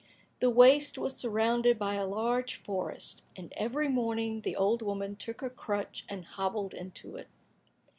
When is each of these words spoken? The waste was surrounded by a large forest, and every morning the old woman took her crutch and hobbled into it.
The 0.39 0.49
waste 0.49 0.97
was 0.97 1.15
surrounded 1.15 1.77
by 1.77 1.93
a 1.93 2.07
large 2.07 2.55
forest, 2.55 3.23
and 3.35 3.53
every 3.55 3.87
morning 3.87 4.41
the 4.41 4.55
old 4.55 4.81
woman 4.81 5.15
took 5.15 5.41
her 5.41 5.49
crutch 5.51 6.05
and 6.09 6.25
hobbled 6.25 6.73
into 6.73 7.17
it. 7.17 7.27